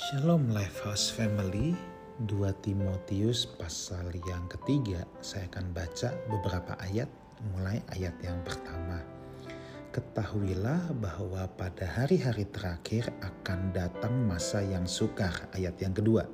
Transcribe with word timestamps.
Shalom 0.00 0.48
Lifehouse 0.48 1.12
Family. 1.12 1.76
2 2.24 2.64
Timotius 2.64 3.44
pasal 3.44 4.08
yang 4.24 4.48
ketiga 4.48 5.04
saya 5.20 5.44
akan 5.52 5.76
baca 5.76 6.16
beberapa 6.24 6.72
ayat. 6.80 7.04
Mulai 7.52 7.84
ayat 7.92 8.16
yang 8.24 8.40
pertama. 8.40 9.04
Ketahuilah 9.92 10.96
bahwa 10.96 11.44
pada 11.52 11.84
hari-hari 11.84 12.48
terakhir 12.48 13.12
akan 13.20 13.76
datang 13.76 14.24
masa 14.24 14.64
yang 14.64 14.88
sukar 14.88 15.52
ayat 15.52 15.76
yang 15.84 15.92
kedua. 15.92 16.24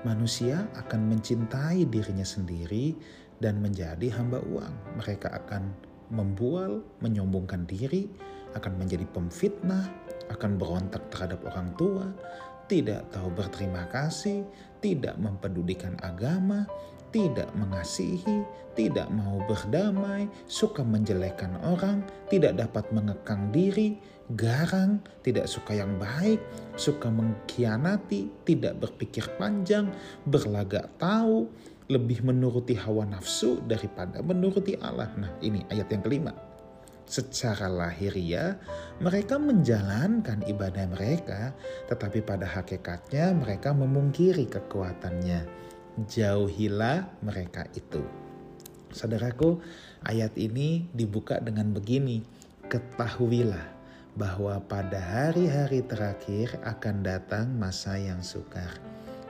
Manusia 0.00 0.64
akan 0.72 1.04
mencintai 1.04 1.84
dirinya 1.84 2.24
sendiri 2.24 2.96
dan 3.44 3.60
menjadi 3.60 4.08
hamba 4.16 4.40
uang. 4.40 5.04
Mereka 5.04 5.28
akan 5.28 5.68
membual, 6.08 6.80
menyombongkan 7.04 7.68
diri, 7.68 8.08
akan 8.56 8.80
menjadi 8.80 9.04
pemfitnah, 9.12 9.84
akan 10.32 10.56
berontak 10.56 11.02
terhadap 11.12 11.42
orang 11.44 11.74
tua, 11.76 12.06
tidak 12.70 13.02
tahu 13.10 13.34
berterima 13.34 13.90
kasih, 13.90 14.46
tidak 14.78 15.18
mempedulikan 15.18 15.98
agama, 16.06 16.70
tidak 17.10 17.50
mengasihi, 17.58 18.46
tidak 18.78 19.10
mau 19.10 19.42
berdamai, 19.50 20.30
suka 20.46 20.86
menjelekkan 20.86 21.58
orang, 21.66 22.06
tidak 22.30 22.54
dapat 22.54 22.86
mengekang 22.94 23.50
diri, 23.50 23.98
garang, 24.38 25.02
tidak 25.26 25.50
suka 25.50 25.74
yang 25.74 25.98
baik, 25.98 26.38
suka 26.78 27.10
mengkhianati, 27.10 28.30
tidak 28.46 28.78
berpikir 28.78 29.26
panjang, 29.34 29.90
berlagak 30.30 30.86
tahu, 31.02 31.50
lebih 31.90 32.22
menuruti 32.22 32.78
hawa 32.78 33.02
nafsu 33.02 33.58
daripada 33.66 34.22
menuruti 34.22 34.78
Allah. 34.78 35.10
Nah, 35.18 35.34
ini 35.42 35.66
ayat 35.74 35.90
yang 35.90 36.06
kelima 36.06 36.49
secara 37.10 37.66
lahiriah 37.66 38.54
mereka 39.02 39.34
menjalankan 39.42 40.46
ibadah 40.46 40.86
mereka, 40.94 41.50
tetapi 41.90 42.22
pada 42.22 42.46
hakikatnya 42.46 43.34
mereka 43.34 43.74
memungkiri 43.74 44.46
kekuatannya. 44.46 45.58
Jauhilah 46.06 47.18
mereka 47.26 47.66
itu. 47.74 48.00
Saudaraku, 48.94 49.58
ayat 50.06 50.38
ini 50.38 50.86
dibuka 50.94 51.42
dengan 51.42 51.74
begini: 51.74 52.22
Ketahuilah 52.70 53.66
bahwa 54.14 54.62
pada 54.70 55.02
hari-hari 55.02 55.82
terakhir 55.82 56.58
akan 56.62 57.02
datang 57.02 57.50
masa 57.58 57.98
yang 57.98 58.22
sukar. 58.22 58.70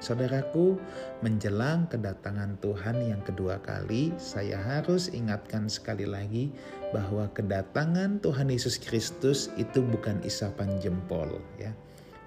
Saudaraku, 0.01 0.81
menjelang 1.21 1.85
kedatangan 1.93 2.57
Tuhan 2.65 3.05
yang 3.05 3.21
kedua 3.21 3.61
kali, 3.61 4.17
saya 4.17 4.57
harus 4.57 5.13
ingatkan 5.13 5.69
sekali 5.69 6.09
lagi 6.09 6.49
bahwa 6.97 7.29
kedatangan 7.37 8.25
Tuhan 8.25 8.49
Yesus 8.49 8.81
Kristus 8.81 9.53
itu 9.61 9.85
bukan 9.85 10.25
isapan 10.25 10.81
jempol 10.81 11.37
ya. 11.61 11.69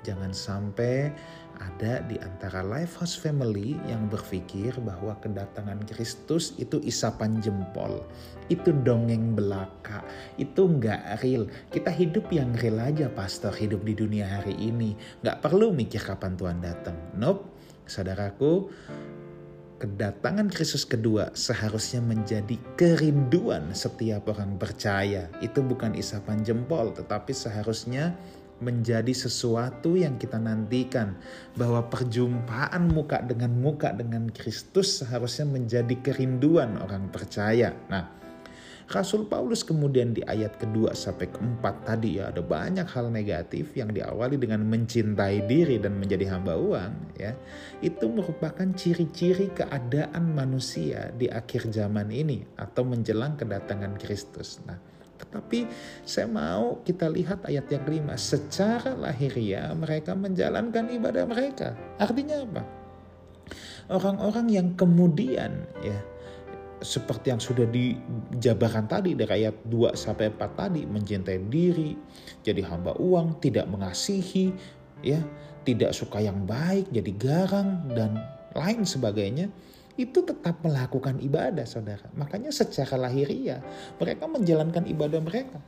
Jangan 0.05 0.35
sampai 0.35 1.09
ada 1.57 2.03
di 2.05 2.19
antara 2.19 2.59
Lifehouse 2.61 3.15
Family 3.15 3.79
yang 3.87 4.11
berpikir 4.11 4.75
bahwa 4.83 5.15
kedatangan 5.23 5.81
Kristus 5.87 6.53
itu 6.59 6.77
isapan 6.83 7.39
jempol. 7.39 8.03
Itu 8.51 8.75
dongeng 8.83 9.33
belaka. 9.33 10.03
Itu 10.35 10.67
nggak 10.67 11.23
real. 11.23 11.47
Kita 11.71 11.89
hidup 11.89 12.27
yang 12.35 12.51
real 12.59 12.83
aja 12.83 13.07
pastor 13.07 13.55
hidup 13.55 13.81
di 13.87 13.95
dunia 13.95 14.27
hari 14.27 14.53
ini. 14.59 14.93
Nggak 15.23 15.39
perlu 15.39 15.71
mikir 15.71 16.03
kapan 16.03 16.35
Tuhan 16.35 16.59
datang. 16.59 16.97
Nope 17.15 17.52
Saudaraku, 17.83 18.71
kedatangan 19.83 20.47
Kristus 20.47 20.87
kedua 20.87 21.35
seharusnya 21.35 21.99
menjadi 21.99 22.55
kerinduan 22.79 23.75
setiap 23.75 24.31
orang 24.31 24.55
percaya. 24.55 25.27
Itu 25.43 25.59
bukan 25.59 25.91
isapan 25.99 26.39
jempol, 26.47 26.95
tetapi 26.95 27.35
seharusnya 27.35 28.15
menjadi 28.63 29.11
sesuatu 29.11 29.99
yang 29.99 30.15
kita 30.15 30.39
nantikan 30.39 31.19
bahwa 31.59 31.83
perjumpaan 31.91 32.87
muka 32.87 33.19
dengan 33.27 33.51
muka 33.59 33.91
dengan 33.91 34.31
Kristus 34.31 35.03
seharusnya 35.03 35.51
menjadi 35.51 35.99
kerinduan 35.99 36.79
orang 36.79 37.11
percaya. 37.11 37.75
Nah, 37.91 38.22
Rasul 38.91 39.29
Paulus 39.31 39.63
kemudian 39.63 40.11
di 40.11 40.19
ayat 40.27 40.59
kedua 40.59 40.91
sampai 40.91 41.31
keempat 41.31 41.87
tadi 41.87 42.19
ya 42.19 42.33
ada 42.33 42.43
banyak 42.43 42.83
hal 42.83 43.07
negatif 43.07 43.71
yang 43.79 43.95
diawali 43.95 44.35
dengan 44.35 44.67
mencintai 44.67 45.47
diri 45.47 45.79
dan 45.79 45.95
menjadi 45.95 46.35
hamba 46.35 46.59
uang 46.59 46.93
ya. 47.15 47.31
Itu 47.79 48.11
merupakan 48.11 48.67
ciri-ciri 48.75 49.55
keadaan 49.55 50.35
manusia 50.35 51.13
di 51.15 51.31
akhir 51.31 51.71
zaman 51.71 52.11
ini 52.11 52.43
atau 52.59 52.83
menjelang 52.83 53.39
kedatangan 53.39 53.95
Kristus. 53.95 54.59
Nah, 54.67 54.75
tetapi 55.23 55.65
saya 56.03 56.27
mau 56.27 56.83
kita 56.83 57.07
lihat 57.07 57.47
ayat 57.47 57.71
yang 57.71 57.83
kelima. 57.87 58.19
Secara 58.19 58.91
lahiriah 58.99 59.71
mereka 59.71 60.11
menjalankan 60.11 60.91
ibadah 60.91 61.23
mereka. 61.23 61.71
Artinya 61.95 62.43
apa? 62.43 62.63
Orang-orang 63.91 64.47
yang 64.47 64.67
kemudian 64.79 65.67
ya 65.83 65.99
seperti 66.83 67.31
yang 67.31 67.41
sudah 67.41 67.65
dijabarkan 67.65 68.85
tadi 68.85 69.15
dari 69.15 69.43
ayat 69.43 69.63
2 69.65 69.95
sampai 69.95 70.29
4 70.35 70.59
tadi 70.59 70.83
mencintai 70.83 71.39
diri, 71.47 71.95
jadi 72.43 72.61
hamba 72.67 72.93
uang, 72.99 73.39
tidak 73.39 73.65
mengasihi, 73.71 74.51
ya, 75.01 75.23
tidak 75.63 75.95
suka 75.95 76.19
yang 76.19 76.43
baik, 76.43 76.91
jadi 76.91 77.11
garang 77.15 77.87
dan 77.95 78.19
lain 78.53 78.83
sebagainya, 78.83 79.47
itu 79.95 80.25
tetap 80.25 80.59
melakukan 80.65 81.21
ibadah, 81.23 81.63
Saudara. 81.63 82.09
Makanya 82.17 82.49
secara 82.49 82.97
lahiriah 82.97 83.61
mereka 84.01 84.25
menjalankan 84.25 84.83
ibadah 84.89 85.21
mereka. 85.21 85.61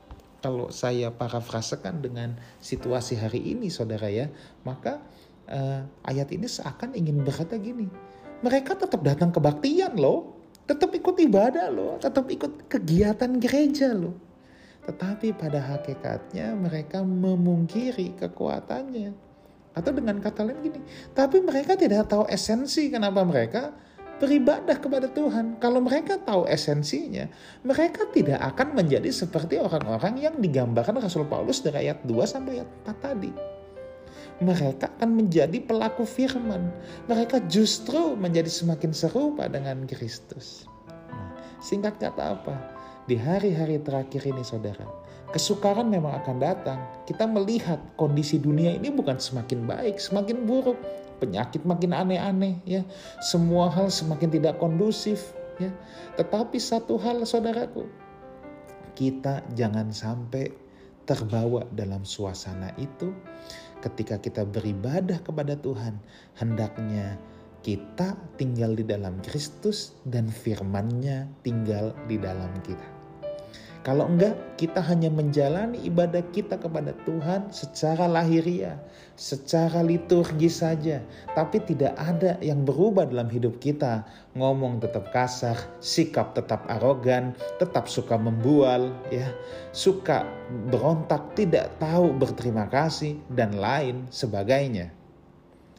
Kalau 0.44 0.70
saya 0.70 1.10
parafrasekan 1.10 2.06
dengan 2.06 2.38
situasi 2.62 3.18
hari 3.18 3.42
ini, 3.56 3.72
Saudara 3.72 4.12
ya, 4.12 4.30
maka 4.62 5.02
uh, 5.50 5.82
ayat 6.06 6.30
ini 6.34 6.46
seakan 6.46 6.94
ingin 6.94 7.22
berkata 7.26 7.58
gini, 7.58 7.90
mereka 8.46 8.78
tetap 8.78 9.02
datang 9.02 9.34
kebaktian 9.34 9.98
loh, 9.98 10.35
tetap 10.66 10.90
ikut 10.94 11.16
ibadah 11.22 11.70
loh, 11.70 11.98
tetap 12.02 12.26
ikut 12.30 12.66
kegiatan 12.70 13.38
gereja 13.38 13.94
loh. 13.94 14.18
Tetapi 14.86 15.34
pada 15.34 15.62
hakikatnya 15.62 16.54
mereka 16.54 17.02
memungkiri 17.02 18.18
kekuatannya. 18.18 19.14
Atau 19.76 19.92
dengan 19.92 20.22
kata 20.24 20.48
lain 20.48 20.60
gini, 20.64 20.80
tapi 21.12 21.44
mereka 21.44 21.76
tidak 21.76 22.08
tahu 22.08 22.24
esensi 22.32 22.88
kenapa 22.88 23.28
mereka 23.28 23.76
beribadah 24.24 24.80
kepada 24.80 25.12
Tuhan. 25.12 25.60
Kalau 25.60 25.84
mereka 25.84 26.16
tahu 26.16 26.48
esensinya, 26.48 27.28
mereka 27.60 28.08
tidak 28.16 28.40
akan 28.56 28.72
menjadi 28.72 29.12
seperti 29.12 29.60
orang-orang 29.60 30.16
yang 30.24 30.36
digambarkan 30.40 31.04
Rasul 31.04 31.28
Paulus 31.28 31.60
dari 31.60 31.92
ayat 31.92 32.08
2 32.08 32.24
sampai 32.24 32.64
ayat 32.64 32.70
4 32.88 33.04
tadi 33.04 33.55
mereka 34.44 34.92
akan 35.00 35.24
menjadi 35.24 35.64
pelaku 35.64 36.04
firman. 36.04 36.72
Mereka 37.08 37.48
justru 37.48 38.16
menjadi 38.20 38.52
semakin 38.52 38.92
serupa 38.92 39.48
dengan 39.48 39.88
Kristus. 39.88 40.68
Nah, 41.12 41.32
singkat 41.64 41.96
kata 42.00 42.36
apa? 42.36 42.56
Di 43.06 43.16
hari-hari 43.16 43.80
terakhir 43.80 44.26
ini 44.26 44.42
saudara, 44.42 44.84
kesukaran 45.32 45.88
memang 45.88 46.20
akan 46.20 46.38
datang. 46.42 46.80
Kita 47.06 47.30
melihat 47.30 47.78
kondisi 47.96 48.42
dunia 48.42 48.76
ini 48.76 48.90
bukan 48.92 49.22
semakin 49.22 49.64
baik, 49.70 50.02
semakin 50.02 50.44
buruk. 50.44 50.78
Penyakit 51.16 51.64
makin 51.64 51.96
aneh-aneh 51.96 52.60
ya. 52.68 52.84
Semua 53.24 53.72
hal 53.72 53.88
semakin 53.88 54.36
tidak 54.36 54.60
kondusif 54.60 55.32
ya. 55.64 55.72
Tetapi 56.20 56.60
satu 56.60 57.00
hal 57.00 57.24
saudaraku, 57.24 57.88
kita 59.00 59.44
jangan 59.56 59.96
sampai 59.96 60.52
terbawa 61.06 61.64
dalam 61.72 62.02
suasana 62.04 62.74
itu 62.82 63.14
ketika 63.86 64.18
kita 64.18 64.42
beribadah 64.50 65.22
kepada 65.22 65.54
Tuhan, 65.54 66.02
hendaknya 66.42 67.22
kita 67.62 68.18
tinggal 68.38 68.74
di 68.74 68.86
dalam 68.86 69.22
Kristus 69.22 69.94
dan 70.06 70.30
firman-Nya 70.30 71.30
tinggal 71.46 71.94
di 72.10 72.18
dalam 72.18 72.50
kita. 72.66 72.95
Kalau 73.86 74.10
enggak, 74.10 74.34
kita 74.58 74.82
hanya 74.82 75.14
menjalani 75.14 75.78
ibadah 75.86 76.26
kita 76.34 76.58
kepada 76.58 76.90
Tuhan 77.06 77.54
secara 77.54 78.10
lahiriah, 78.10 78.82
secara 79.14 79.86
liturgi 79.86 80.50
saja, 80.50 81.06
tapi 81.38 81.62
tidak 81.62 81.94
ada 81.94 82.34
yang 82.42 82.66
berubah 82.66 83.06
dalam 83.06 83.30
hidup 83.30 83.62
kita. 83.62 84.02
Ngomong 84.34 84.82
tetap 84.82 85.14
kasar, 85.14 85.54
sikap 85.86 86.34
tetap 86.34 86.66
arogan, 86.66 87.38
tetap 87.62 87.86
suka 87.86 88.18
membual, 88.18 88.90
ya, 89.14 89.30
suka 89.70 90.26
berontak, 90.74 91.38
tidak 91.38 91.70
tahu 91.78 92.10
berterima 92.18 92.66
kasih 92.66 93.22
dan 93.38 93.54
lain 93.54 94.10
sebagainya. 94.10 94.90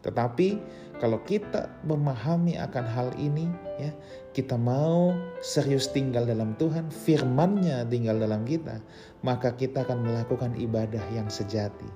Tetapi 0.06 0.62
kalau 0.96 1.20
kita 1.28 1.68
memahami 1.84 2.56
akan 2.56 2.84
hal 2.88 3.08
ini, 3.20 3.48
ya, 3.76 3.92
kita 4.32 4.56
mau 4.56 5.12
serius 5.44 5.92
tinggal 5.92 6.24
dalam 6.24 6.56
Tuhan, 6.56 6.88
firman-Nya 6.88 7.84
tinggal 7.92 8.16
dalam 8.16 8.48
kita, 8.48 8.80
maka 9.20 9.52
kita 9.52 9.84
akan 9.84 10.08
melakukan 10.08 10.56
ibadah 10.56 11.02
yang 11.12 11.28
sejati. 11.28 11.88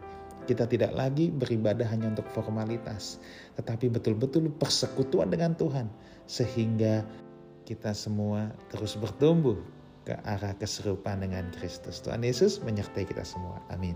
Kita 0.45 0.69
tidak 0.69 0.93
lagi 0.93 1.33
beribadah 1.33 1.89
hanya 1.89 2.13
untuk 2.13 2.29
formalitas, 2.33 3.21
tetapi 3.57 3.89
betul-betul 3.89 4.53
persekutuan 4.61 5.33
dengan 5.33 5.57
Tuhan, 5.57 5.89
sehingga 6.29 7.07
kita 7.65 7.97
semua 7.97 8.53
terus 8.69 8.99
bertumbuh 8.99 9.57
ke 10.05 10.17
arah 10.27 10.53
keserupaan 10.59 11.23
dengan 11.23 11.49
Kristus. 11.55 12.03
Tuhan 12.03 12.25
Yesus 12.27 12.59
menyertai 12.61 13.07
kita 13.07 13.23
semua. 13.23 13.63
Amin. 13.71 13.95